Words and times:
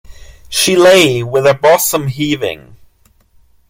She 0.49 0.75
lay 0.75 1.21
with 1.21 1.45
her 1.45 1.53
bosom 1.53 2.07
heaving. 2.07 2.75